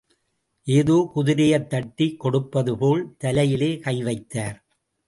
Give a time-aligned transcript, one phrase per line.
[0.67, 4.57] ஏதோ குதிரையைத் தட்டிக் கொடுப்பதுபோல் தலையிலே கைவைத்தார்.